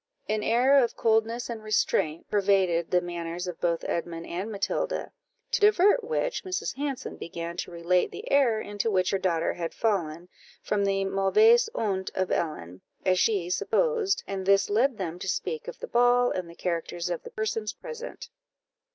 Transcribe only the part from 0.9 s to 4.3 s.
coldness and restraint pervaded the manners of both Edmund